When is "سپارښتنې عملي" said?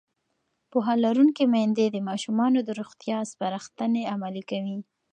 3.31-4.43